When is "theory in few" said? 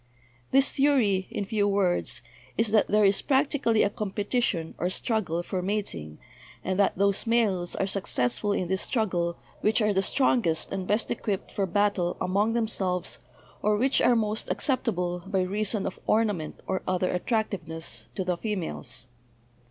0.71-1.67